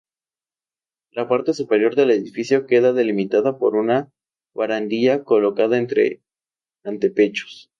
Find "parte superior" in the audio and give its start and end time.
1.27-1.93